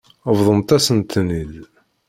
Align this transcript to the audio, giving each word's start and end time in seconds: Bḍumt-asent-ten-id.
Bḍumt-asent-ten-id. 0.37 1.53